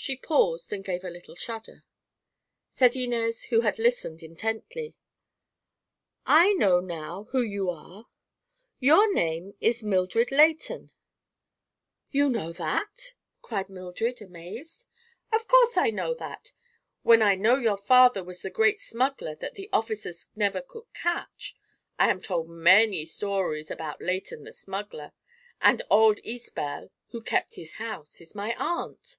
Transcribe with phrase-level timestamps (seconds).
[0.00, 1.84] She paused and gave a little shudder.
[2.70, 4.96] Said Inez, who had listened intently:
[6.24, 8.06] "I know now who you are.
[8.78, 10.90] Your name is Mildred Leighton."
[12.10, 14.86] "You know that!" cried Mildred, amazed.
[15.34, 16.54] "Of course I know that,
[17.02, 21.54] when I know your father was the great smuggler that the officers never could catch.
[21.98, 25.12] I am told many stories about Leighton the smuggler,
[25.60, 29.18] and old Izbel, who kept his house, is my aunt.